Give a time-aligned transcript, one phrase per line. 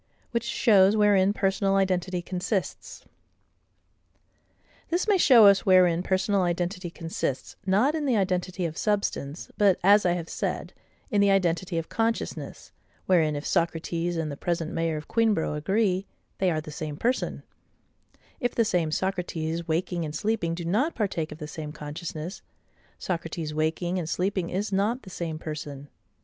[0.31, 3.05] Which shows wherein Personal identity consists.
[4.89, 9.79] This may show us wherein personal identity consists: not in the identity of substance, but,
[9.83, 10.73] as I have said,
[11.11, 12.71] in the identity of consciousness,
[13.05, 16.07] wherein if Socrates and the present mayor of Queenborough agree,
[16.39, 17.43] they are the same person:
[18.39, 22.41] if the same Socrates waking and sleeping do not partake of the same consciousness,
[22.97, 25.89] Socrates waking and sleeping is not the same person.